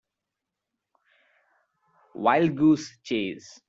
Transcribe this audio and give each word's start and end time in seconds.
Wild-goose 2.15 2.97
chase 3.03 3.59